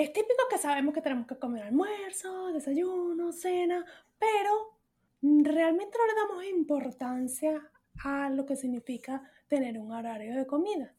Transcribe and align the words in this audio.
Es 0.00 0.14
típico 0.14 0.48
que 0.48 0.56
sabemos 0.56 0.94
que 0.94 1.02
tenemos 1.02 1.26
que 1.26 1.36
comer 1.36 1.64
almuerzo, 1.64 2.54
desayuno, 2.54 3.32
cena, 3.32 3.84
pero 4.18 4.78
realmente 5.20 5.98
no 5.98 6.06
le 6.06 6.14
damos 6.14 6.44
importancia 6.46 7.70
a 8.02 8.30
lo 8.30 8.46
que 8.46 8.56
significa 8.56 9.22
tener 9.46 9.78
un 9.78 9.92
horario 9.92 10.34
de 10.36 10.46
comida. 10.46 10.94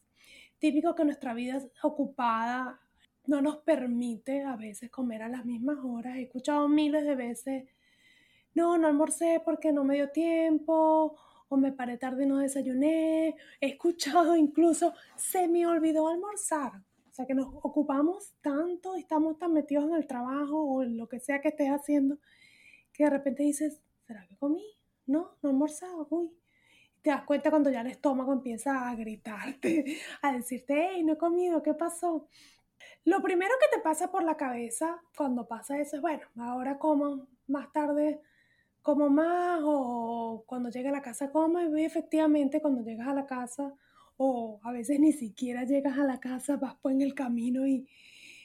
Típico 0.60 0.94
que 0.94 1.04
nuestra 1.04 1.34
vida 1.34 1.60
ocupada 1.82 2.80
no 3.26 3.42
nos 3.42 3.58
permite 3.58 4.44
a 4.44 4.56
veces 4.56 4.92
comer 4.92 5.24
a 5.24 5.30
las 5.30 5.46
mismas 5.46 5.80
horas. 5.84 6.18
He 6.18 6.22
escuchado 6.22 6.68
miles 6.68 7.04
de 7.04 7.16
veces, 7.16 7.64
no, 8.54 8.78
no 8.78 8.88
almorcé 8.88 9.42
porque 9.44 9.72
no 9.72 9.84
me 9.84 9.96
dio 9.96 10.12
tiempo, 10.12 11.18
o 11.50 11.58
me 11.58 11.72
paré 11.72 11.98
tarde 11.98 12.26
y 12.26 12.28
no 12.28 12.38
desayuné. 12.38 13.36
He 13.62 13.68
escuchado 13.68 14.36
incluso, 14.36 14.94
se 15.16 15.48
me 15.48 15.66
olvidó 15.66 16.08
almorzar. 16.08 16.84
Sea, 17.22 17.28
que 17.28 17.36
nos 17.36 17.54
ocupamos 17.62 18.34
tanto 18.42 18.98
y 18.98 19.02
estamos 19.02 19.38
tan 19.38 19.54
metidos 19.54 19.86
en 19.86 19.94
el 19.94 20.08
trabajo 20.08 20.60
o 20.60 20.82
en 20.82 20.98
lo 20.98 21.08
que 21.08 21.20
sea 21.20 21.40
que 21.40 21.50
estés 21.50 21.70
haciendo, 21.70 22.18
que 22.92 23.04
de 23.04 23.12
repente 23.12 23.44
dices, 23.44 23.80
¿será 24.08 24.26
que 24.28 24.38
comí? 24.38 24.66
No, 25.06 25.38
no 25.42 25.50
he 25.50 25.52
almorzado, 25.52 26.08
uy. 26.10 26.32
te 27.04 27.12
das 27.12 27.24
cuenta 27.24 27.52
cuando 27.52 27.70
ya 27.70 27.82
el 27.82 27.88
estómago 27.88 28.34
empieza 28.34 28.90
a 28.90 28.96
gritarte, 28.96 30.00
a 30.24 30.32
decirte, 30.32 30.90
hey, 30.94 31.04
no 31.04 31.14
he 31.14 31.18
comido, 31.18 31.62
¿qué 31.62 31.76
pasó? 31.76 32.28
Lo 33.06 33.22
primero 33.22 33.54
que 33.60 33.78
te 33.78 33.84
pasa 33.84 34.10
por 34.10 34.24
la 34.24 34.36
cabeza 34.36 35.00
cuando 35.16 35.48
pasa 35.48 35.80
eso 35.80 35.98
es, 35.98 36.02
bueno, 36.02 36.24
ahora 36.38 36.80
como, 36.80 37.28
más 37.48 37.72
tarde 37.72 38.20
como 38.82 39.10
más, 39.10 39.60
o 39.64 40.44
cuando 40.48 40.70
llegue 40.70 40.90
a 40.90 40.94
la 40.94 41.04
casa 41.04 41.32
como, 41.32 41.62
y 41.78 41.86
efectivamente 41.86 42.62
cuando 42.62 42.82
llegas 42.82 43.08
a 43.08 43.14
la 43.14 43.28
casa 43.28 43.76
o 44.24 44.60
a 44.62 44.72
veces 44.72 45.00
ni 45.00 45.14
siquiera 45.14 45.64
llegas 45.64 45.98
a 45.98 46.04
la 46.04 46.20
casa, 46.20 46.56
vas 46.56 46.76
por 46.76 46.92
en 46.92 47.02
el 47.02 47.16
camino 47.16 47.66
y, 47.66 47.88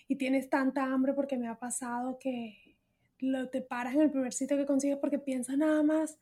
y 0.08 0.16
tienes 0.16 0.48
tanta 0.48 0.84
hambre 0.84 1.12
porque 1.12 1.36
me 1.36 1.48
ha 1.48 1.58
pasado 1.58 2.18
que 2.18 2.78
lo, 3.18 3.50
te 3.50 3.60
paras 3.60 3.94
en 3.94 4.00
el 4.00 4.10
primer 4.10 4.32
sitio 4.32 4.56
que 4.56 4.64
consigues 4.64 4.96
porque 4.96 5.18
piensas 5.18 5.58
nada 5.58 5.82
más, 5.82 6.18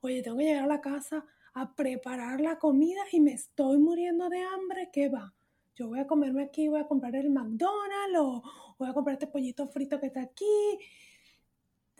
oye, 0.00 0.22
tengo 0.22 0.38
que 0.38 0.46
llegar 0.46 0.64
a 0.64 0.66
la 0.66 0.80
casa 0.80 1.24
a 1.54 1.76
preparar 1.76 2.40
la 2.40 2.58
comida 2.58 3.00
y 3.12 3.20
me 3.20 3.32
estoy 3.32 3.78
muriendo 3.78 4.28
de 4.28 4.42
hambre, 4.42 4.90
¿qué 4.92 5.08
va? 5.08 5.32
Yo 5.76 5.86
voy 5.86 6.00
a 6.00 6.08
comerme 6.08 6.42
aquí, 6.42 6.66
voy 6.66 6.80
a 6.80 6.88
comprar 6.88 7.14
el 7.14 7.30
McDonald's 7.30 8.18
o 8.18 8.42
voy 8.76 8.88
a 8.88 8.92
comprar 8.92 9.14
este 9.14 9.28
pollito 9.28 9.68
frito 9.68 10.00
que 10.00 10.06
está 10.06 10.22
aquí. 10.22 10.80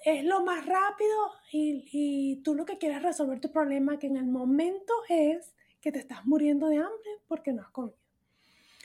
Es 0.04 0.24
lo 0.24 0.44
más 0.44 0.66
rápido 0.66 1.16
y, 1.52 1.88
y 1.92 2.42
tú 2.42 2.56
lo 2.56 2.64
que 2.64 2.78
quieres 2.78 3.00
resolver 3.00 3.38
tu 3.38 3.52
problema 3.52 3.96
que 3.96 4.08
en 4.08 4.16
el 4.16 4.26
momento 4.26 4.92
es 5.08 5.54
que 5.86 5.92
te 5.92 6.00
estás 6.00 6.26
muriendo 6.26 6.66
de 6.66 6.78
hambre 6.78 7.10
porque 7.28 7.52
no 7.52 7.62
has 7.62 7.70
comido. 7.70 7.96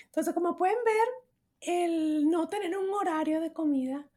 Entonces, 0.05 0.35
como 0.35 0.55
pueden 0.55 0.77
ver, 0.85 1.07
el 1.59 2.29
no 2.29 2.47
tener 2.47 2.77
un 2.77 2.93
horario 2.93 3.41
de 3.41 3.51
comida 3.51 4.07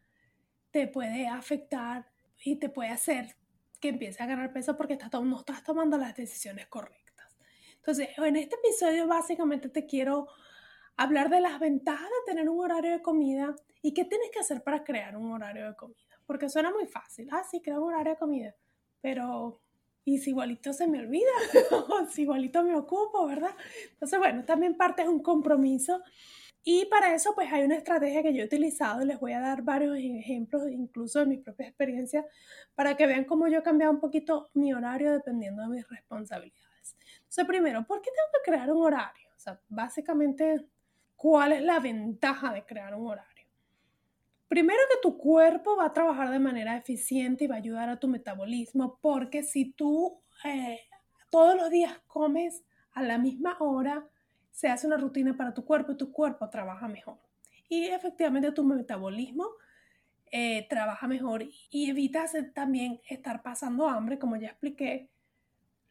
te 0.70 0.86
puede 0.86 1.26
afectar 1.26 2.12
y 2.44 2.56
te 2.56 2.68
puede 2.68 2.90
hacer 2.90 3.36
que 3.80 3.88
empieces 3.88 4.20
a 4.20 4.26
ganar 4.26 4.52
peso 4.52 4.76
porque 4.76 4.98
no 5.22 5.38
estás 5.38 5.64
tomando 5.64 5.96
las 5.96 6.14
decisiones 6.14 6.66
correctas. 6.66 7.34
Entonces, 7.76 8.10
en 8.18 8.36
este 8.36 8.56
episodio 8.56 9.06
básicamente 9.06 9.70
te 9.70 9.86
quiero 9.86 10.28
hablar 10.98 11.30
de 11.30 11.40
las 11.40 11.58
ventajas 11.58 12.10
de 12.10 12.32
tener 12.32 12.50
un 12.50 12.62
horario 12.62 12.92
de 12.92 13.00
comida 13.00 13.56
y 13.80 13.94
qué 13.94 14.04
tienes 14.04 14.28
que 14.30 14.40
hacer 14.40 14.62
para 14.62 14.84
crear 14.84 15.16
un 15.16 15.32
horario 15.32 15.68
de 15.68 15.74
comida. 15.74 16.20
Porque 16.26 16.50
suena 16.50 16.70
muy 16.70 16.86
fácil. 16.86 17.30
Ah, 17.32 17.44
sí, 17.50 17.62
creo 17.62 17.82
un 17.82 17.94
horario 17.94 18.12
de 18.12 18.18
comida. 18.18 18.54
Pero 19.00 19.63
y 20.04 20.18
si 20.18 20.30
igualito 20.30 20.72
se 20.72 20.86
me 20.86 21.00
olvida, 21.00 21.30
o 21.88 22.06
si 22.06 22.22
igualito 22.22 22.62
me 22.62 22.76
ocupo, 22.76 23.26
¿verdad? 23.26 23.54
Entonces, 23.92 24.18
bueno, 24.18 24.44
también 24.44 24.76
parte 24.76 25.02
de 25.02 25.08
un 25.08 25.22
compromiso. 25.22 26.02
Y 26.66 26.86
para 26.86 27.14
eso, 27.14 27.34
pues 27.34 27.52
hay 27.52 27.62
una 27.64 27.76
estrategia 27.76 28.22
que 28.22 28.32
yo 28.32 28.42
he 28.42 28.46
utilizado 28.46 29.04
les 29.04 29.20
voy 29.20 29.32
a 29.32 29.40
dar 29.40 29.62
varios 29.62 29.98
ejemplos, 29.98 30.66
incluso 30.70 31.18
de 31.20 31.26
mi 31.26 31.36
propia 31.36 31.68
experiencia, 31.68 32.24
para 32.74 32.96
que 32.96 33.06
vean 33.06 33.24
cómo 33.24 33.48
yo 33.48 33.58
he 33.58 33.62
cambiado 33.62 33.92
un 33.92 34.00
poquito 34.00 34.50
mi 34.54 34.72
horario 34.72 35.12
dependiendo 35.12 35.62
de 35.62 35.68
mis 35.68 35.88
responsabilidades. 35.88 36.96
Entonces, 37.16 37.44
primero, 37.46 37.84
¿por 37.86 38.00
qué 38.00 38.10
tengo 38.10 38.28
que 38.32 38.50
crear 38.50 38.72
un 38.72 38.82
horario? 38.82 39.28
O 39.36 39.38
sea, 39.38 39.60
básicamente, 39.68 40.66
¿cuál 41.16 41.52
es 41.52 41.62
la 41.62 41.80
ventaja 41.80 42.52
de 42.52 42.64
crear 42.64 42.94
un 42.94 43.08
horario? 43.08 43.33
Primero 44.48 44.78
que 44.90 45.00
tu 45.02 45.16
cuerpo 45.18 45.76
va 45.76 45.86
a 45.86 45.92
trabajar 45.92 46.30
de 46.30 46.38
manera 46.38 46.76
eficiente 46.76 47.44
y 47.44 47.46
va 47.46 47.56
a 47.56 47.58
ayudar 47.58 47.88
a 47.88 47.98
tu 47.98 48.08
metabolismo, 48.08 48.98
porque 49.00 49.42
si 49.42 49.72
tú 49.72 50.20
eh, 50.44 50.80
todos 51.30 51.56
los 51.56 51.70
días 51.70 51.98
comes 52.06 52.64
a 52.92 53.02
la 53.02 53.18
misma 53.18 53.56
hora, 53.60 54.08
se 54.50 54.68
hace 54.68 54.86
una 54.86 54.96
rutina 54.96 55.36
para 55.36 55.52
tu 55.52 55.64
cuerpo 55.64 55.92
y 55.92 55.96
tu 55.96 56.12
cuerpo 56.12 56.48
trabaja 56.48 56.86
mejor. 56.86 57.18
Y 57.68 57.86
efectivamente 57.86 58.52
tu 58.52 58.62
metabolismo 58.62 59.48
eh, 60.30 60.66
trabaja 60.68 61.08
mejor 61.08 61.44
y 61.70 61.90
evitas 61.90 62.32
también 62.54 63.00
estar 63.08 63.42
pasando 63.42 63.88
hambre, 63.88 64.18
como 64.18 64.36
ya 64.36 64.48
expliqué, 64.48 65.08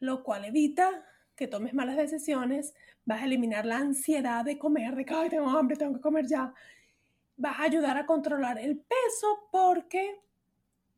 lo 0.00 0.22
cual 0.22 0.44
evita 0.44 1.04
que 1.36 1.48
tomes 1.48 1.74
malas 1.74 1.96
decisiones, 1.96 2.74
vas 3.04 3.22
a 3.22 3.24
eliminar 3.24 3.66
la 3.66 3.78
ansiedad 3.78 4.44
de 4.44 4.58
comer, 4.58 4.94
de 4.94 5.04
que 5.04 5.14
Ay, 5.14 5.28
tengo 5.30 5.48
hambre, 5.48 5.76
tengo 5.76 5.94
que 5.94 6.00
comer 6.00 6.26
ya, 6.26 6.54
vas 7.36 7.58
a 7.58 7.64
ayudar 7.64 7.96
a 7.96 8.06
controlar 8.06 8.58
el 8.58 8.78
peso 8.78 9.48
porque 9.50 10.20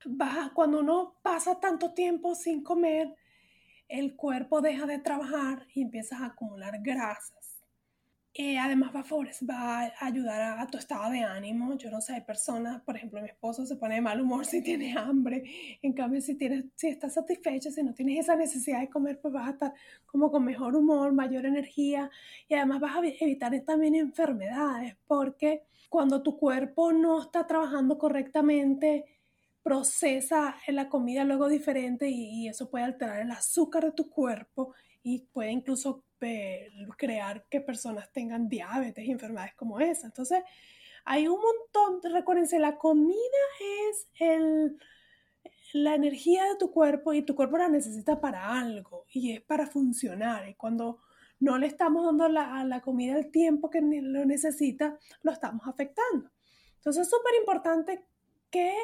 vas 0.04 0.50
cuando 0.52 0.80
uno 0.80 1.18
pasa 1.22 1.60
tanto 1.60 1.94
tiempo 1.94 2.34
sin 2.34 2.62
comer, 2.62 3.14
el 3.88 4.16
cuerpo 4.16 4.60
deja 4.60 4.86
de 4.86 4.98
trabajar 4.98 5.66
y 5.74 5.82
empiezas 5.82 6.20
a 6.20 6.26
acumular 6.26 6.80
grasas. 6.82 7.55
Eh, 8.38 8.58
además 8.58 8.90
va 8.94 9.00
a, 9.00 9.04
va 9.50 9.80
a 9.80 10.06
ayudar 10.06 10.58
a, 10.58 10.66
tu 10.66 10.76
estado 10.76 11.10
de 11.10 11.20
ánimo. 11.20 11.74
Yo 11.78 11.90
no 11.90 12.02
sé, 12.02 12.12
hay 12.14 12.20
personas, 12.20 12.82
por 12.82 12.94
ejemplo, 12.96 13.22
mi 13.22 13.28
esposo 13.28 13.64
se 13.64 13.76
pone 13.76 13.94
de 13.94 14.02
mal 14.02 14.20
humor 14.20 14.44
si 14.44 14.62
tiene 14.62 14.96
hambre. 14.98 15.78
En 15.80 15.94
cambio, 15.94 16.20
si, 16.20 16.34
tienes, 16.34 16.66
si 16.74 16.88
estás 16.88 17.14
satisfecho, 17.14 17.70
si 17.70 17.82
no 17.82 17.94
tienes 17.94 18.20
esa 18.20 18.36
necesidad 18.36 18.80
de 18.80 18.90
comer, 18.90 19.20
pues 19.20 19.32
vas 19.32 19.48
a 19.48 19.50
estar 19.52 19.74
como 20.04 20.30
con 20.30 20.44
mejor 20.44 20.76
humor, 20.76 21.12
mayor 21.12 21.46
energía 21.46 22.10
y 22.46 22.54
además 22.54 22.80
vas 22.80 22.96
a 22.96 23.00
evitar 23.20 23.58
también 23.64 23.94
enfermedades 23.94 24.96
porque 25.06 25.62
cuando 25.88 26.22
tu 26.22 26.36
cuerpo 26.36 26.92
no 26.92 27.22
está 27.22 27.46
trabajando 27.46 27.96
correctamente, 27.96 29.04
procesa 29.62 30.56
la 30.68 30.88
comida 30.88 31.24
luego 31.24 31.48
diferente 31.48 32.08
y, 32.08 32.48
eso 32.48 32.70
puede 32.70 32.84
alterar 32.84 33.20
el 33.22 33.30
azúcar 33.30 33.84
de 33.84 33.92
tu 33.92 34.10
cuerpo 34.10 34.74
y 35.02 35.20
puede 35.32 35.50
incluso 35.52 36.04
crear 36.96 37.46
que 37.48 37.60
personas 37.60 38.12
tengan 38.12 38.48
diabetes 38.48 39.04
y 39.04 39.10
enfermedades 39.10 39.54
como 39.54 39.80
esa. 39.80 40.06
Entonces, 40.06 40.42
hay 41.04 41.28
un 41.28 41.40
montón, 41.40 42.12
recuérdense, 42.12 42.58
la 42.58 42.78
comida 42.78 43.16
es 43.88 44.08
el, 44.18 44.78
la 45.72 45.94
energía 45.94 46.44
de 46.44 46.56
tu 46.56 46.70
cuerpo 46.70 47.12
y 47.12 47.22
tu 47.22 47.34
cuerpo 47.34 47.58
la 47.58 47.68
necesita 47.68 48.20
para 48.20 48.58
algo 48.58 49.04
y 49.12 49.32
es 49.32 49.40
para 49.40 49.66
funcionar. 49.66 50.48
Y 50.48 50.54
cuando 50.54 51.00
no 51.38 51.58
le 51.58 51.66
estamos 51.66 52.04
dando 52.04 52.28
la, 52.28 52.60
a 52.60 52.64
la 52.64 52.80
comida 52.80 53.16
el 53.16 53.30
tiempo 53.30 53.70
que 53.70 53.80
lo 53.80 54.24
necesita, 54.24 54.98
lo 55.22 55.32
estamos 55.32 55.66
afectando. 55.66 56.30
Entonces 56.76 57.02
es 57.02 57.10
súper 57.10 57.34
importante 57.40 58.04
que 58.50 58.74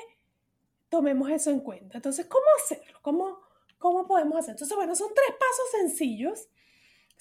tomemos 0.89 1.31
eso 1.31 1.51
en 1.51 1.61
cuenta. 1.61 1.99
Entonces, 1.99 2.27
¿cómo 2.27 2.45
hacerlo? 2.63 2.99
¿Cómo, 3.01 3.39
¿Cómo 3.79 4.07
podemos 4.07 4.39
hacer? 4.39 4.53
Entonces, 4.53 4.77
bueno, 4.77 4.95
son 4.95 5.09
tres 5.15 5.31
pasos 5.31 5.71
sencillos 5.73 6.49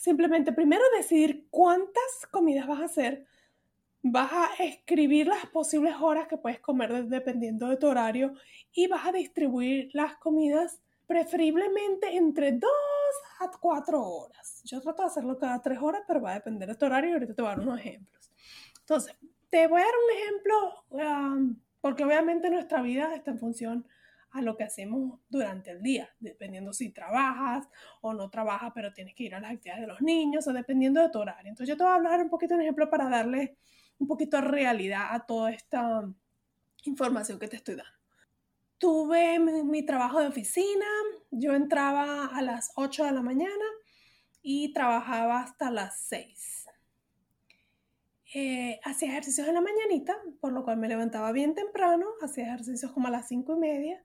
simplemente 0.02 0.52
primero 0.52 0.84
decidir 0.98 1.46
cuántas 1.52 2.26
comidas 2.32 2.66
vas 2.66 2.82
a 2.82 2.86
hacer. 2.86 3.28
Vas 4.02 4.32
a 4.34 4.64
escribir 4.64 5.28
las 5.28 5.46
posibles 5.46 5.94
horas 6.02 6.28
que 6.28 6.38
puedes 6.38 6.60
comer 6.60 7.06
dependiendo 7.06 7.70
de 7.70 7.78
tu 7.78 7.86
horario 7.86 8.34
y 8.74 8.88
vas 8.88 9.06
a 9.06 9.12
distribuir 9.12 9.92
las 9.94 10.16
comidas 10.16 10.82
preferiblemente 11.06 12.18
entre 12.18 12.54
2 12.54 12.72
a 13.42 13.52
4 13.52 14.02
horas. 14.02 14.64
Yo 14.66 14.82
trato 14.82 15.04
de 15.04 15.10
hacerlo 15.10 15.38
cada 15.38 15.62
3 15.62 15.78
horas, 15.80 16.02
pero 16.08 16.20
va 16.20 16.32
a 16.32 16.36
depender 16.36 16.68
de 16.70 16.76
tu 16.76 16.86
horario 16.88 17.12
y 17.12 17.14
ahorita 17.14 17.36
te 17.36 17.42
voy 17.44 17.52
a 17.52 17.56
dar 17.56 17.64
unos 17.64 17.80
ejemplos. 17.80 18.32
Entonces, 18.80 19.16
te 19.52 19.68
voy 19.68 19.82
a 19.82 19.86
dar 19.86 19.94
un 20.04 20.18
ejemplo 20.18 21.54
porque 21.80 22.04
obviamente 22.04 22.50
nuestra 22.50 22.82
vida 22.82 23.14
está 23.14 23.30
en 23.30 23.38
función 23.38 23.88
a 24.32 24.42
lo 24.42 24.56
que 24.56 24.64
hacemos 24.64 25.20
durante 25.30 25.72
el 25.72 25.82
día, 25.82 26.10
dependiendo 26.20 26.74
si 26.74 26.90
trabajas 26.90 27.68
o 28.02 28.14
no 28.14 28.30
trabajas, 28.30 28.72
pero 28.74 28.94
tienes 28.94 29.14
que 29.14 29.24
ir 29.24 29.36
a 29.36 29.40
las 29.40 29.52
actividades 29.52 29.82
de 29.82 29.88
los 29.88 30.02
niños 30.02 30.48
o 30.48 30.54
dependiendo 30.54 31.02
de 31.02 31.10
tu 31.10 31.20
horario. 31.20 31.50
Entonces 31.50 31.70
yo 31.70 31.78
te 31.78 31.84
voy 31.84 31.92
a 31.92 31.96
hablar 31.96 32.22
un 32.22 32.30
poquito 32.30 32.54
de 32.54 32.60
un 32.60 32.62
ejemplo 32.62 32.90
para 32.90 33.10
darle 33.10 33.58
un 34.00 34.08
poquito 34.08 34.38
de 34.38 34.44
realidad 34.44 35.08
a 35.12 35.26
toda 35.26 35.52
esta 35.52 36.10
información 36.86 37.40
que 37.40 37.48
te 37.48 37.58
estoy 37.58 37.76
dando. 37.76 37.92
Tuve 38.78 39.38
mi, 39.38 39.86
trabajo 39.86 40.20
de 40.20 40.28
oficina, 40.28 40.88
yo 41.30 41.54
entraba 41.54 42.26
a 42.26 42.42
las 42.42 42.72
8 42.76 43.06
de 43.06 43.12
la 43.12 43.22
mañana 43.22 43.66
y 44.42 44.74
trabajaba 44.74 45.42
hasta 45.42 45.70
las 45.70 46.00
6. 46.08 46.66
Eh, 48.34 48.80
hacía 48.84 49.10
ejercicios 49.10 49.48
en 49.48 49.54
la 49.54 49.62
mañanita, 49.62 50.18
por 50.40 50.54
lo 50.54 50.64
cual 50.64 50.78
me 50.78 50.88
levantaba 50.88 51.32
bien 51.32 51.54
temprano, 51.54 52.08
hacía 52.24 52.46
ejercicios 52.46 52.92
como 52.92 53.10
a 53.10 53.12
las 53.12 53.28
5 53.28 53.56
y 53.56 53.60
media 53.60 54.04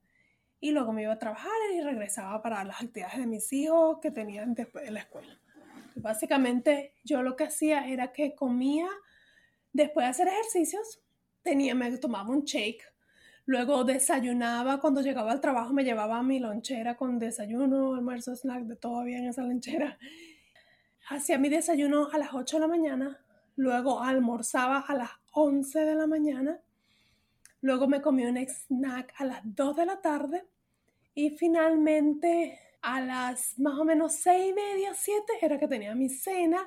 y 0.61 0.71
luego 0.71 0.93
me 0.93 1.03
iba 1.03 1.13
a 1.13 1.19
trabajar 1.19 1.53
y 1.75 1.81
regresaba 1.81 2.43
para 2.43 2.65
las 2.65 2.81
actividades 2.83 3.19
de 3.19 3.27
mis 3.27 3.53
hijos 3.53 3.99
que 4.01 4.11
tenían 4.11 4.55
después 4.55 4.85
de 4.85 4.91
la 4.91 5.01
escuela. 5.01 5.39
Básicamente 5.97 6.95
yo 7.05 7.23
lo 7.23 7.37
que 7.37 7.45
hacía 7.45 7.89
era 7.89 8.13
que 8.13 8.35
comía 8.35 8.89
después 9.73 10.05
de 10.05 10.11
hacer 10.11 10.29
ejercicios, 10.29 11.03
tenía, 11.43 11.75
me 11.75 11.97
tomaba 11.99 12.31
un 12.31 12.45
shake, 12.45 12.83
luego 13.45 13.85
desayunaba, 13.85 14.81
cuando 14.81 15.01
llegaba 15.01 15.33
al 15.33 15.41
trabajo 15.41 15.73
me 15.73 15.85
llevaba 15.85 16.23
mi 16.23 16.39
lonchera 16.39 16.97
con 16.97 17.19
desayuno, 17.19 17.95
almuerzo, 17.95 18.35
snack, 18.35 18.65
de 18.65 18.77
todo 18.77 19.05
bien 19.05 19.25
en 19.25 19.31
esa 19.31 19.43
lonchera. 19.43 19.99
Hacía 21.09 21.39
mi 21.39 21.49
desayuno 21.49 22.09
a 22.13 22.19
las 22.19 22.35
8 22.35 22.57
de 22.57 22.61
la 22.61 22.67
mañana, 22.67 23.21
luego 23.55 24.03
almorzaba 24.03 24.81
a 24.81 24.95
las 24.95 25.11
11 25.33 25.81
de 25.81 25.95
la 25.95 26.07
mañana 26.07 26.61
Luego 27.67 27.89
me 27.89 28.01
comí 28.01 28.25
un 28.25 28.37
snack 28.37 29.13
a 29.19 29.25
las 29.25 29.41
2 29.43 29.77
de 29.79 29.87
la 29.87 30.01
tarde 30.01 30.45
y 31.17 31.31
finalmente 31.31 32.61
a 32.81 33.01
las 33.01 33.59
más 33.59 33.77
o 33.77 33.85
menos 33.85 34.13
6 34.13 34.51
y 34.51 34.53
media, 34.53 34.95
7 34.95 35.33
era 35.43 35.59
que 35.59 35.67
tenía 35.67 35.93
mi 35.97 36.09
cena 36.09 36.65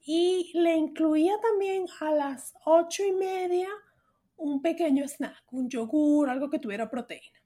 y 0.00 0.50
le 0.54 0.76
incluía 0.76 1.38
también 1.42 1.84
a 2.00 2.10
las 2.12 2.54
8 2.64 3.04
y 3.04 3.12
media 3.12 3.68
un 4.38 4.62
pequeño 4.62 5.06
snack, 5.06 5.44
un 5.52 5.68
yogur, 5.68 6.30
algo 6.30 6.48
que 6.48 6.58
tuviera 6.58 6.88
proteína. 6.88 7.42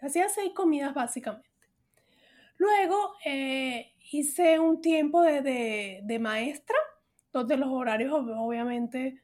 Hacía 0.00 0.28
seis 0.28 0.50
comidas 0.52 0.92
básicamente. 0.94 1.48
Luego 2.56 3.12
eh, 3.24 3.92
hice 4.10 4.58
un 4.58 4.80
tiempo 4.80 5.22
de, 5.22 6.00
de 6.02 6.18
maestra, 6.18 6.76
donde 7.32 7.56
los 7.56 7.68
horarios 7.68 8.12
obviamente 8.12 9.20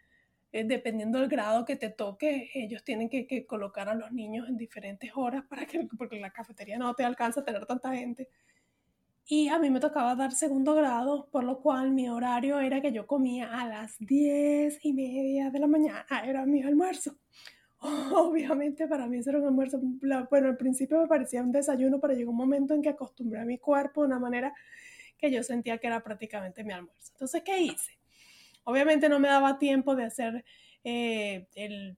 eh, 0.52 0.64
dependiendo 0.64 1.18
del 1.18 1.28
grado 1.28 1.64
que 1.64 1.76
te 1.76 1.88
toque, 1.88 2.50
ellos 2.54 2.84
tienen 2.84 3.08
que, 3.08 3.46
colocar 3.46 3.88
a 3.88 3.94
los 3.94 4.12
niños 4.12 4.48
en 4.48 4.58
diferentes 4.58 5.10
horas 5.14 5.44
para 5.48 5.64
que, 5.64 5.88
porque 5.96 6.20
la 6.20 6.30
cafetería 6.30 6.76
no 6.76 6.94
te 6.94 7.04
alcanza 7.04 7.40
a 7.40 7.44
tener 7.44 7.64
tanta 7.64 7.94
gente. 7.94 8.28
Y 9.26 9.48
a 9.48 9.58
mí 9.58 9.70
me 9.70 9.80
tocaba 9.80 10.14
dar 10.14 10.32
segundo 10.32 10.74
grado, 10.74 11.28
por 11.30 11.44
lo 11.44 11.60
cual 11.60 11.92
mi 11.92 12.08
horario 12.08 12.60
era 12.60 12.82
que 12.82 12.92
yo 12.92 13.06
comía 13.06 13.58
a 13.60 13.66
las 13.66 13.96
diez 13.98 14.78
y 14.84 14.92
media 14.92 15.50
de 15.50 15.58
la 15.58 15.66
mañana, 15.66 16.04
era 16.24 16.44
mi 16.44 16.62
almuerzo. 16.62 17.16
Obviamente 17.80 18.86
para 18.86 19.06
mí 19.06 19.20
era 19.24 19.38
un 19.38 19.46
almuerzo, 19.46 19.80
bueno, 20.28 20.48
al 20.48 20.56
principio 20.58 21.00
me 21.00 21.06
parecía 21.06 21.42
un 21.42 21.52
desayuno, 21.52 21.98
pero 21.98 22.12
llegó 22.12 22.30
un 22.30 22.36
momento 22.36 22.74
en 22.74 22.82
que 22.82 22.90
acostumbré 22.90 23.40
a 23.40 23.44
mi 23.46 23.56
cuerpo 23.58 24.02
de 24.02 24.08
una 24.08 24.18
manera 24.18 24.52
que 25.16 25.30
yo 25.30 25.42
sentía 25.42 25.78
que 25.78 25.86
era 25.86 26.02
prácticamente 26.02 26.62
mi 26.62 26.72
almuerzo. 26.72 27.12
Entonces, 27.14 27.42
¿qué 27.42 27.58
hice? 27.58 28.01
Obviamente 28.64 29.08
no 29.08 29.18
me 29.18 29.28
daba 29.28 29.58
tiempo 29.58 29.94
de 29.94 30.04
hacer 30.04 30.44
eh, 30.84 31.46
el, 31.54 31.96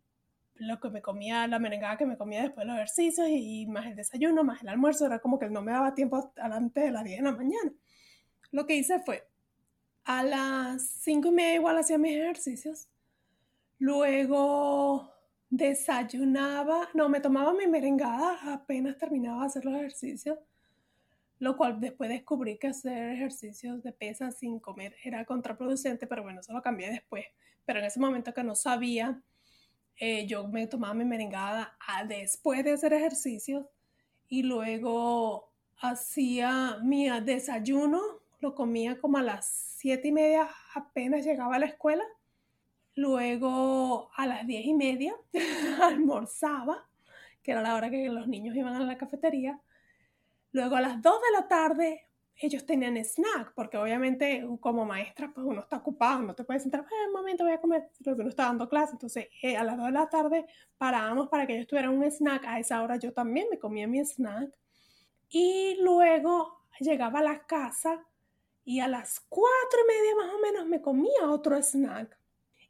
lo 0.56 0.80
que 0.80 0.90
me 0.90 1.02
comía, 1.02 1.46
la 1.46 1.58
merengada 1.58 1.96
que 1.96 2.06
me 2.06 2.16
comía 2.16 2.42
después 2.42 2.64
de 2.64 2.72
los 2.72 2.76
ejercicios 2.76 3.28
y, 3.28 3.66
más 3.66 3.86
el 3.86 3.96
desayuno, 3.96 4.44
más 4.44 4.62
el 4.62 4.68
almuerzo, 4.68 5.06
era 5.06 5.18
como 5.18 5.38
que 5.38 5.50
no 5.50 5.62
me 5.62 5.72
daba 5.72 5.94
tiempo 5.94 6.32
antes 6.36 6.84
de 6.84 6.90
las 6.90 7.04
10 7.04 7.18
de 7.18 7.24
la 7.24 7.36
mañana. 7.36 7.72
Lo 8.50 8.66
que 8.66 8.76
hice 8.76 9.00
fue, 9.00 9.26
a 10.04 10.22
las 10.22 10.82
5 11.02 11.28
y 11.28 11.32
media 11.32 11.54
igual 11.54 11.78
hacía 11.78 11.98
mis 11.98 12.16
ejercicios, 12.16 12.88
luego 13.78 15.10
desayunaba, 15.50 16.88
no, 16.94 17.08
me 17.08 17.20
tomaba 17.20 17.52
mi 17.52 17.66
merengada 17.66 18.54
apenas 18.54 18.98
terminaba 18.98 19.40
de 19.40 19.46
hacer 19.46 19.64
los 19.64 19.74
ejercicios 19.74 20.38
lo 21.38 21.56
cual 21.56 21.80
después 21.80 22.10
descubrí 22.10 22.58
que 22.58 22.68
hacer 22.68 23.12
ejercicios 23.12 23.82
de 23.82 23.92
pesas 23.92 24.38
sin 24.38 24.60
comer 24.60 24.96
era 25.02 25.24
contraproducente, 25.24 26.06
pero 26.06 26.22
bueno, 26.22 26.40
eso 26.40 26.52
lo 26.52 26.62
cambié 26.62 26.90
después. 26.90 27.26
Pero 27.64 27.80
en 27.80 27.86
ese 27.86 28.00
momento 28.00 28.32
que 28.32 28.44
no 28.44 28.54
sabía, 28.54 29.20
eh, 29.96 30.26
yo 30.26 30.48
me 30.48 30.66
tomaba 30.66 30.94
mi 30.94 31.04
merengada 31.04 31.76
después 32.06 32.64
de 32.64 32.72
hacer 32.72 32.92
ejercicios 32.92 33.66
y 34.28 34.42
luego 34.42 35.52
hacía 35.78 36.78
mi 36.82 37.08
desayuno, 37.20 38.00
lo 38.40 38.54
comía 38.54 39.00
como 39.00 39.18
a 39.18 39.22
las 39.22 39.46
siete 39.76 40.08
y 40.08 40.12
media, 40.12 40.48
apenas 40.74 41.24
llegaba 41.24 41.56
a 41.56 41.58
la 41.58 41.66
escuela. 41.66 42.04
Luego 42.96 44.10
a 44.16 44.24
las 44.26 44.46
diez 44.46 44.64
y 44.66 44.74
media 44.74 45.14
almorzaba, 45.82 46.88
que 47.42 47.50
era 47.50 47.60
la 47.60 47.74
hora 47.74 47.90
que 47.90 48.08
los 48.08 48.28
niños 48.28 48.54
iban 48.54 48.74
a 48.74 48.80
la 48.80 48.96
cafetería 48.96 49.60
Luego 50.54 50.76
a 50.76 50.80
las 50.80 51.02
2 51.02 51.14
de 51.20 51.32
la 51.32 51.48
tarde 51.48 52.06
ellos 52.36 52.64
tenían 52.64 52.96
snack, 52.96 53.52
porque 53.56 53.76
obviamente 53.76 54.46
como 54.60 54.84
maestra 54.84 55.32
pues 55.34 55.44
uno 55.44 55.62
está 55.62 55.78
ocupado, 55.78 56.22
no 56.22 56.32
te 56.32 56.44
puedes 56.44 56.62
sentar, 56.62 56.86
en 57.02 57.08
un 57.08 57.12
momento 57.12 57.42
voy 57.42 57.54
a 57.54 57.60
comer, 57.60 57.90
porque 58.04 58.20
uno 58.20 58.30
está 58.30 58.44
dando 58.44 58.68
clase, 58.68 58.92
entonces 58.92 59.26
eh, 59.42 59.56
a 59.56 59.64
las 59.64 59.76
2 59.76 59.86
de 59.86 59.92
la 59.92 60.08
tarde 60.08 60.46
parábamos 60.78 61.28
para 61.28 61.44
que 61.48 61.54
ellos 61.56 61.66
tuvieran 61.66 61.90
un 61.90 62.04
snack, 62.04 62.44
a 62.46 62.60
esa 62.60 62.80
hora 62.82 62.96
yo 62.98 63.12
también 63.12 63.48
me 63.50 63.58
comía 63.58 63.88
mi 63.88 63.98
snack. 63.98 64.56
Y 65.28 65.76
luego 65.80 66.60
llegaba 66.78 67.18
a 67.18 67.24
la 67.24 67.46
casa 67.46 68.06
y 68.64 68.78
a 68.78 68.86
las 68.86 69.18
4 69.28 69.50
y 69.82 69.88
media 69.88 70.14
más 70.14 70.34
o 70.34 70.38
menos 70.38 70.66
me 70.66 70.80
comía 70.80 71.30
otro 71.30 71.60
snack. 71.60 72.16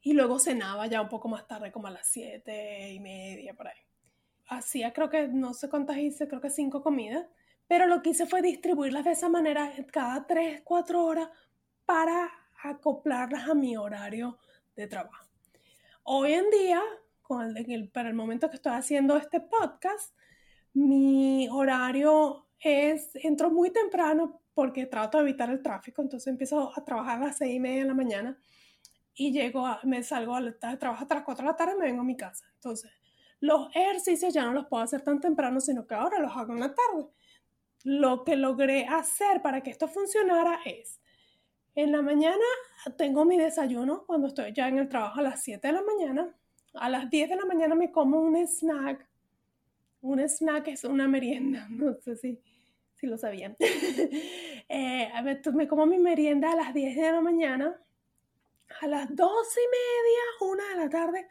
Y 0.01 0.15
luego 0.15 0.39
cenaba 0.39 0.87
ya 0.87 1.03
un 1.03 1.11
poco 1.11 1.29
más 1.29 1.47
tarde, 1.47 1.71
como 1.71 1.89
a 1.89 1.91
las 1.91 2.07
7 2.07 2.93
y 2.93 3.01
media 3.01 3.53
por 3.53 3.69
ahí. 3.69 3.79
Hacía 4.47 4.95
creo 4.95 5.11
que, 5.11 5.29
no 5.29 5.53
sé 5.53 5.69
cuántas 5.69 5.99
hice, 5.99 6.29
creo 6.29 6.41
que 6.41 6.49
5 6.49 6.83
comidas 6.83 7.27
pero 7.67 7.87
lo 7.87 8.03
que 8.03 8.11
hice 8.11 8.27
fue 8.27 8.43
distribuirlas 8.43 9.05
de 9.05 9.13
esa 9.13 9.29
manera 9.29 9.73
cada 9.91 10.27
3, 10.27 10.63
4 10.65 11.05
horas 11.05 11.29
para 11.85 12.31
acoplarlas 12.63 13.49
a 13.49 13.55
mi 13.55 13.77
horario 13.77 14.39
de 14.75 14.87
trabajo. 14.87 15.29
Hoy 16.03 16.33
en 16.33 16.51
día, 16.51 16.83
para 17.93 18.09
el 18.09 18.15
momento 18.15 18.51
que 18.51 18.57
estoy 18.57 18.73
haciendo 18.73 19.17
este 19.17 19.41
podcast, 19.41 20.15
mi 20.75 21.49
horario 21.49 22.49
es, 22.59 23.11
entro 23.17 23.51
muy 23.51 23.71
temprano 23.71 24.43
porque 24.55 24.87
trato 24.87 25.19
de 25.19 25.25
evitar 25.25 25.51
el 25.51 25.63
tráfico, 25.63 26.03
entonces 26.03 26.27
empiezo 26.29 26.73
a 26.77 26.85
trabajar 26.85 27.23
a 27.23 27.27
las 27.27 27.39
6 27.39 27.55
y 27.55 27.61
media 27.61 27.83
de 27.83 27.89
la 27.89 27.95
mañana 27.95 28.39
y 29.15 29.33
llego 29.33 29.67
a, 29.67 29.81
me 29.85 30.03
salgo 30.03 30.35
al 30.35 30.59
trabajo 30.59 31.03
hasta 31.03 31.15
las 31.15 31.25
4 31.25 31.45
de 31.45 31.51
la 31.51 31.57
tarde 31.57 31.75
y 31.75 31.79
me 31.79 31.87
vengo 31.87 32.03
a 32.03 32.05
mi 32.05 32.17
casa. 32.17 32.47
Entonces, 32.55 32.91
los 33.41 33.69
ejercicios 33.75 34.33
ya 34.33 34.45
no 34.45 34.53
los 34.53 34.67
puedo 34.67 34.83
hacer 34.83 35.03
tan 35.03 35.21
temprano, 35.21 35.61
sino 35.61 35.87
que 35.87 35.95
ahora 35.95 36.19
los 36.19 36.37
hago 36.37 36.53
en 36.53 36.61
la 36.61 36.75
tarde 36.75 37.09
lo 37.85 38.25
que 38.25 38.37
logré 38.37 38.87
hacer 38.87 39.43
para 39.43 39.63
que 39.63 39.71
esto 39.71 39.87
funcionara 39.89 40.59
es, 40.65 41.01
en 41.75 41.93
la 41.93 42.03
mañana 42.03 42.45
tengo 42.97 43.25
mi 43.25 43.37
desayuno 43.37 44.05
cuando 44.07 44.29
estoy 44.29 44.53
ya 44.53 44.69
en 44.69 44.79
el 44.79 44.89
trabajo 44.89 45.21
a 45.21 45.23
las 45.23 45.43
7 45.43 45.67
de 45.67 45.73
la 45.73 45.83
mañana. 45.83 46.35
A 46.75 46.89
las 46.89 47.11
10 47.11 47.31
de 47.31 47.37
la 47.37 47.45
mañana 47.45 47.75
me 47.75 47.91
como 47.91 48.21
un 48.21 48.37
snack. 48.37 49.07
Un 50.01 50.21
snack 50.21 50.69
es 50.69 50.85
una 50.85 51.09
merienda, 51.09 51.67
no 51.71 51.95
sé 52.01 52.17
si, 52.17 52.41
si 52.95 53.07
lo 53.07 53.19
sabían. 53.19 53.57
eh, 54.69 55.11
me 55.53 55.69
como 55.69 55.85
mi 55.87 55.99
merienda 55.99 56.53
a 56.53 56.57
las 56.57 56.75
10 56.75 56.97
de 56.97 57.13
la 57.13 57.21
mañana. 57.21 57.81
A 58.81 58.87
las 58.87 59.15
12 59.15 59.61
y 59.61 59.69
media, 59.69 60.53
una 60.53 60.69
de 60.71 60.85
la 60.85 60.91
tarde, 60.91 61.29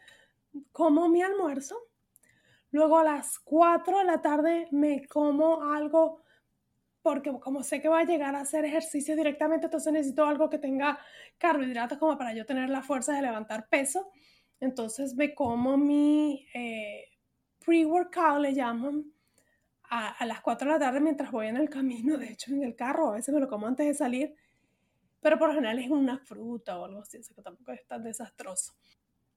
como 0.71 1.07
mi 1.07 1.21
almuerzo. 1.21 1.77
Luego 2.71 2.97
a 2.97 3.03
las 3.03 3.39
4 3.39 3.99
de 3.99 4.03
la 4.03 4.21
tarde 4.21 4.67
me 4.71 5.07
como 5.07 5.63
algo 5.63 6.21
porque 7.03 7.31
como 7.39 7.61
sé 7.63 7.81
que 7.81 7.89
va 7.89 7.99
a 7.99 8.05
llegar 8.05 8.35
a 8.35 8.39
hacer 8.39 8.65
ejercicio 8.65 9.15
directamente, 9.15 9.67
entonces 9.67 9.91
necesito 9.93 10.25
algo 10.25 10.49
que 10.49 10.57
tenga 10.57 10.97
carbohidratos 11.37 11.99
como 11.99 12.17
para 12.17 12.33
yo 12.33 12.45
tener 12.45 12.69
la 12.69 12.81
fuerza 12.81 13.13
de 13.13 13.21
levantar 13.21 13.67
peso. 13.69 14.09
Entonces 14.59 15.13
me 15.13 15.35
como 15.35 15.77
mi 15.77 16.47
eh, 16.53 17.09
pre-workout, 17.59 18.39
le 18.41 18.53
llaman, 18.53 19.13
a, 19.89 20.25
las 20.25 20.41
4 20.41 20.67
de 20.67 20.73
la 20.73 20.79
tarde 20.79 20.99
mientras 20.99 21.31
voy 21.31 21.47
en 21.47 21.57
el 21.57 21.69
camino, 21.69 22.17
de 22.17 22.31
hecho 22.31 22.51
en 22.51 22.63
el 22.63 22.75
carro, 22.75 23.09
a 23.09 23.15
veces 23.15 23.33
me 23.33 23.39
lo 23.39 23.47
como 23.47 23.67
antes 23.67 23.85
de 23.85 23.93
salir. 23.93 24.35
pero 25.21 25.37
por 25.37 25.49
lo 25.49 25.55
general 25.55 25.79
es 25.79 25.89
una 25.89 26.17
fruta 26.19 26.79
o 26.79 26.85
algo 26.85 27.01
así, 27.01 27.17
así 27.17 27.33
que 27.33 27.41
tampoco 27.41 27.71
es 27.71 27.85
tan 27.85 28.03
desastroso. 28.03 28.73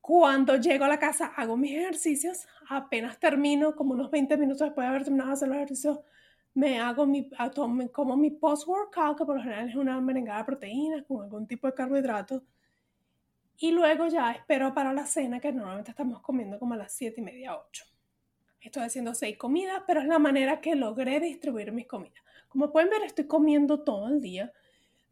Cuando 0.01 0.57
llego 0.57 0.85
a 0.85 0.89
la 0.89 0.99
casa 0.99 1.27
hago 1.37 1.57
mis 1.57 1.73
ejercicios, 1.73 2.47
apenas 2.69 3.19
termino, 3.19 3.75
como 3.77 3.95
unos 3.95 4.11
20 4.11 4.37
minutos 4.37 4.61
después 4.67 4.85
de 4.85 4.89
haber 4.89 5.05
terminado 5.05 5.31
de 5.31 5.35
hacer 5.35 5.49
los 5.49 5.57
ejercicios, 5.57 5.99
me 6.57 6.81
hago 6.81 7.05
mi, 7.05 7.29
como 7.93 8.17
mi 8.17 8.31
post-workout, 8.31 9.19
que 9.19 9.27
por 9.27 9.37
lo 9.37 9.43
general 9.43 9.69
es 9.69 9.75
una 9.75 10.01
merengada 10.01 10.39
de 10.39 10.45
proteínas 10.47 11.05
con 11.05 11.23
algún 11.23 11.47
tipo 11.47 11.67
de 11.67 11.75
carbohidrato. 11.75 12.43
Y 13.59 13.73
luego 13.73 14.07
ya 14.07 14.33
espero 14.33 14.73
para 14.73 14.95
la 14.95 15.05
cena, 15.05 15.39
que 15.39 15.53
normalmente 15.53 15.91
estamos 15.91 16.23
comiendo 16.23 16.59
como 16.59 16.73
a 16.73 16.79
las 16.79 16.93
7 16.93 17.21
y 17.21 17.25
media, 17.25 17.59
8. 17.59 17.85
Estoy 18.63 18.85
haciendo 18.85 19.15
6 19.15 19.37
comidas, 19.37 19.83
pero 19.87 20.01
es 20.01 20.07
la 20.07 20.19
manera 20.19 20.63
que 20.63 20.75
logré 20.75 21.21
distribuir 21.21 21.73
mis 21.73 21.87
comidas. 21.87 22.23
Como 22.49 22.73
pueden 22.73 22.89
ver, 22.89 23.03
estoy 23.03 23.27
comiendo 23.27 23.81
todo 23.81 24.09
el 24.09 24.23
día 24.23 24.51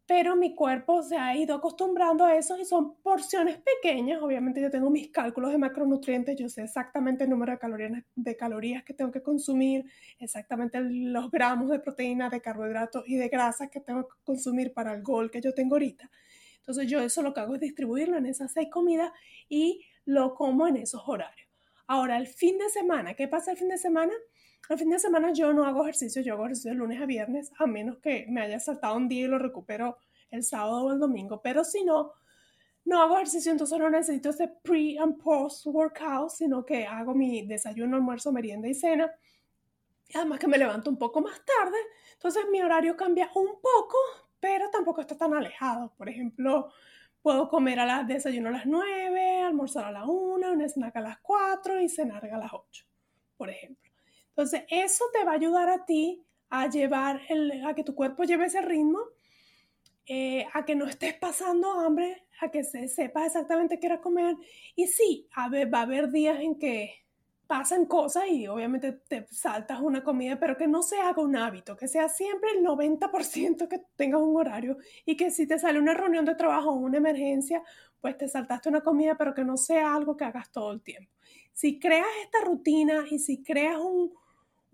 pero 0.07 0.37
mi 0.37 0.55
cuerpo 0.55 1.03
se 1.03 1.17
ha 1.17 1.35
ido 1.37 1.55
acostumbrando 1.55 2.25
a 2.25 2.37
eso 2.37 2.59
y 2.59 2.65
son 2.65 2.97
porciones 2.97 3.59
pequeñas. 3.59 4.23
Obviamente 4.23 4.61
yo 4.61 4.71
tengo 4.71 4.91
mis 4.91 5.09
cálculos 5.11 5.51
de 5.51 5.59
macronutrientes, 5.59 6.37
yo 6.37 6.49
sé 6.49 6.63
exactamente 6.63 7.25
el 7.25 7.31
número 7.31 7.53
de 7.53 7.59
calorías, 7.59 8.05
de 8.15 8.37
calorías 8.37 8.85
que 8.85 8.93
tengo 8.93 9.11
que 9.11 9.23
consumir, 9.23 9.87
exactamente 10.19 10.79
los 10.81 11.31
gramos 11.31 11.71
de 11.71 11.79
proteína, 11.79 12.29
de 12.29 12.43
carbohidratos 12.43 13.05
y 13.07 13.17
de 13.17 13.29
grasas 13.29 13.71
que 13.71 13.81
tengo 13.81 14.07
que 14.07 14.15
consumir 14.25 14.75
para 14.75 14.95
el 14.95 15.03
gol 15.03 15.31
que 15.31 15.41
yo 15.41 15.55
tengo 15.55 15.77
ahorita. 15.77 16.11
Entonces 16.59 16.87
yo 16.87 17.01
eso 17.01 17.23
lo 17.23 17.33
que 17.33 17.41
hago 17.41 17.55
es 17.55 17.61
distribuirlo 17.61 18.19
en 18.19 18.27
esas 18.27 18.53
seis 18.53 18.69
comidas 18.71 19.11
y 19.49 19.87
lo 20.05 20.35
como 20.35 20.67
en 20.67 20.77
esos 20.77 21.03
horarios. 21.07 21.49
Ahora, 21.87 22.17
el 22.17 22.27
fin 22.27 22.57
de 22.57 22.69
semana, 22.71 23.15
¿qué 23.15 23.29
pasa 23.29 23.53
el 23.53 23.59
fin 23.59 23.69
de 23.69 23.77
semana? 23.77 24.13
El 24.71 24.79
fin 24.79 24.89
de 24.89 24.99
semana 24.99 25.33
yo 25.33 25.53
no 25.53 25.65
hago 25.67 25.83
ejercicio, 25.83 26.23
yo 26.23 26.35
hago 26.35 26.45
ejercicio 26.45 26.71
de 26.71 26.79
lunes 26.79 27.01
a 27.01 27.07
viernes, 27.07 27.53
a 27.59 27.67
menos 27.67 27.99
que 27.99 28.25
me 28.29 28.41
haya 28.41 28.59
saltado 28.59 28.97
un 28.97 29.09
día 29.09 29.25
y 29.25 29.29
lo 29.29 29.39
recupero 29.39 29.99
el 30.31 30.43
sábado 30.43 30.85
o 30.85 30.93
el 30.93 30.99
domingo. 30.99 31.43
Pero 31.43 31.65
si 31.65 31.85
no, 31.85 32.13
no 32.87 33.03
hago 33.03 33.17
ejercicio, 33.17 33.53
entonces 33.53 33.79
no 33.79 33.91
necesito 33.91 34.31
ese 34.31 34.49
pre 34.49 34.99
and 34.99 35.23
post 35.23 35.67
workout, 35.67 36.31
sino 36.31 36.65
que 36.65 36.87
hago 36.87 37.15
mi 37.15 37.47
desayuno, 37.47 37.97
almuerzo, 37.97 38.33
merienda 38.33 38.67
y 38.67 38.75
cena. 38.75 39.13
Además 40.15 40.39
que 40.39 40.49
me 40.49 40.57
levanto 40.57 40.91
un 40.91 40.99
poco 40.99 41.21
más 41.21 41.43
tarde, 41.45 41.79
entonces 42.15 42.45
mi 42.51 42.63
horario 42.63 42.97
cambia 42.97 43.31
un 43.35 43.61
poco, 43.61 43.99
pero 44.41 44.71
tampoco 44.71 45.03
está 45.03 45.17
tan 45.17 45.35
alejado. 45.35 45.93
Por 45.97 46.09
ejemplo, 46.09 46.71
puedo 47.21 47.49
comer 47.49 47.81
a 47.81 47.87
las 47.87 48.07
desayuno 48.07 48.49
a 48.49 48.53
las 48.53 48.67
9, 48.67 49.43
almorzar 49.43 49.87
a 49.87 49.93
la 49.93 50.05
1, 50.07 50.53
un 50.53 50.63
snack 50.63 50.97
a 50.97 51.01
las 51.01 51.19
4 51.21 51.81
y 51.81 51.89
cenar 51.89 52.25
a 52.25 52.39
las 52.39 52.53
8, 52.53 52.87
por 53.37 53.51
ejemplo. 53.51 53.94
Entonces, 54.37 54.65
eso 54.69 55.05
te 55.13 55.25
va 55.25 55.33
a 55.33 55.37
ayudar 55.37 55.69
a 55.69 55.85
ti 55.85 56.21
a 56.51 56.69
llevar, 56.69 57.21
el, 57.29 57.65
a 57.65 57.75
que 57.75 57.85
tu 57.85 57.95
cuerpo 57.95 58.25
lleve 58.25 58.47
ese 58.47 58.61
ritmo, 58.63 58.99
eh, 60.07 60.47
a 60.53 60.65
que 60.65 60.75
no 60.75 60.87
estés 60.87 61.15
pasando 61.15 61.73
hambre, 61.73 62.27
a 62.41 62.51
que 62.51 62.65
se, 62.65 62.89
sepas 62.89 63.27
exactamente 63.27 63.79
qué 63.79 63.87
era 63.87 64.01
comer. 64.01 64.37
Y 64.77 64.87
sí, 64.89 65.29
a 65.35 65.49
ver, 65.49 65.73
va 65.73 65.81
a 65.81 65.83
haber 65.83 66.11
días 66.11 66.41
en 66.41 66.59
que 66.59 67.05
pasan 67.47 67.87
cosas 67.87 68.25
y 68.31 68.47
obviamente 68.49 68.93
te 68.93 69.27
saltas 69.31 69.81
una 69.81 70.03
comida, 70.03 70.39
pero 70.39 70.57
que 70.57 70.67
no 70.67 70.83
se 70.83 71.01
haga 71.01 71.23
un 71.23 71.37
hábito, 71.37 71.77
que 71.77 71.89
sea 71.89 72.09
siempre 72.09 72.51
el 72.53 72.65
90% 72.65 73.69
que 73.69 73.83
tengas 73.97 74.21
un 74.21 74.37
horario 74.37 74.79
y 75.05 75.17
que 75.17 75.31
si 75.31 75.47
te 75.47 75.59
sale 75.59 75.79
una 75.79 75.95
reunión 75.95 76.25
de 76.25 76.35
trabajo 76.35 76.71
o 76.71 76.75
una 76.75 76.99
emergencia, 76.99 77.63
pues 78.01 78.17
te 78.19 78.29
saltaste 78.29 78.69
una 78.69 78.83
comida, 78.83 79.17
pero 79.17 79.35
que 79.35 79.45
no 79.45 79.57
sea 79.57 79.95
algo 79.95 80.17
que 80.17 80.25
hagas 80.25 80.51
todo 80.51 80.73
el 80.73 80.83
tiempo. 80.83 81.13
Si 81.53 81.79
creas 81.79 82.07
esta 82.23 82.45
rutina 82.45 83.05
y 83.11 83.19
si 83.19 83.43
creas 83.43 83.79
un, 83.79 84.13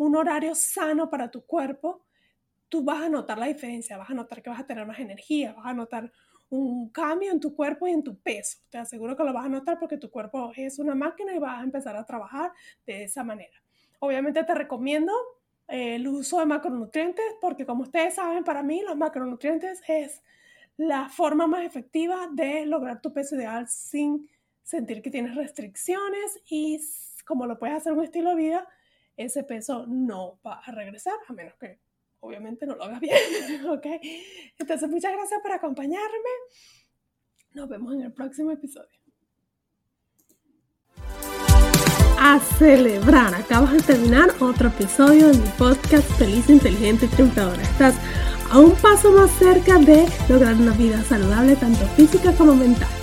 un 0.01 0.17
horario 0.17 0.55
sano 0.55 1.11
para 1.11 1.31
tu 1.31 1.45
cuerpo, 1.45 2.07
tú 2.71 2.83
vas 2.83 3.03
a 3.03 3.09
notar 3.11 3.37
la 3.37 3.47
diferencia, 3.47 3.99
vas 3.99 4.09
a 4.09 4.15
notar 4.15 4.43
que 4.43 4.49
vas 4.49 4.61
a 4.61 4.67
tener 4.67 4.87
más 4.87 4.99
energía, 4.99 5.53
vas 5.53 5.67
a 5.67 5.75
notar 5.75 6.11
un 6.49 6.89
cambio 6.89 7.31
en 7.31 7.39
tu 7.39 7.55
cuerpo 7.55 7.87
y 7.87 7.91
en 7.91 8.03
tu 8.03 8.19
peso. 8.19 8.61
Te 8.71 8.79
aseguro 8.79 9.15
que 9.15 9.25
lo 9.25 9.35
vas 9.35 9.45
a 9.45 9.51
notar 9.51 9.79
porque 9.79 9.99
tu 9.99 10.11
cuerpo 10.11 10.53
es 10.57 10.79
una 10.79 10.95
máquina 10.95 11.35
y 11.35 11.39
vas 11.39 11.61
a 11.61 11.65
empezar 11.65 11.97
a 11.97 12.07
trabajar 12.07 12.51
de 12.87 13.05
esa 13.05 13.23
manera. 13.23 13.63
Obviamente 13.99 14.43
te 14.43 14.55
recomiendo 14.55 15.13
eh, 15.69 15.97
el 15.97 16.09
uso 16.09 16.39
de 16.39 16.47
macronutrientes 16.47 17.27
porque 17.39 17.67
como 17.67 17.83
ustedes 17.83 18.15
saben, 18.15 18.43
para 18.43 18.63
mí 18.63 18.81
los 18.81 18.97
macronutrientes 18.97 19.83
es 19.87 20.23
la 20.79 21.11
forma 21.11 21.47
más 21.47 21.63
efectiva 21.67 22.27
de 22.33 22.65
lograr 22.65 23.03
tu 23.03 23.13
peso 23.13 23.37
ideal 23.37 23.69
sin 23.69 24.31
sentir 24.63 25.03
que 25.03 25.11
tienes 25.11 25.35
restricciones 25.35 26.41
y 26.49 26.81
como 27.27 27.45
lo 27.47 27.59
puedes 27.59 27.77
hacer 27.77 27.93
un 27.93 28.03
estilo 28.03 28.31
de 28.31 28.37
vida, 28.37 28.69
ese 29.25 29.45
peso 29.45 29.87
no 29.87 30.41
va 30.45 30.61
a 30.65 30.73
regresar, 30.73 31.15
a 31.29 31.33
menos 31.33 31.55
que 31.59 31.79
obviamente 32.21 32.67
no 32.67 32.77
lo 32.77 32.85
hagas 32.85 33.01
bien, 33.01 33.17
¿ok? 33.69 33.87
Entonces, 34.59 34.89
muchas 34.89 35.13
gracias 35.13 35.41
por 35.43 35.53
acompañarme. 35.53 36.31
Nos 37.53 37.69
vemos 37.69 37.95
en 37.95 38.03
el 38.03 38.13
próximo 38.13 38.51
episodio. 38.51 38.89
A 42.23 42.39
celebrar, 42.59 43.35
acabas 43.35 43.73
de 43.73 43.81
terminar 43.81 44.29
otro 44.41 44.69
episodio 44.69 45.29
de 45.29 45.39
mi 45.39 45.49
podcast 45.59 46.09
Feliz, 46.19 46.49
Inteligente 46.51 47.07
y 47.07 47.09
Triunfadora. 47.09 47.63
Estás 47.63 47.95
a 48.51 48.59
un 48.59 48.75
paso 48.77 49.11
más 49.13 49.31
cerca 49.33 49.79
de 49.79 50.07
lograr 50.29 50.55
una 50.55 50.73
vida 50.73 51.03
saludable, 51.03 51.57
tanto 51.57 51.87
física 51.97 52.33
como 52.35 52.55
mental. 52.55 53.00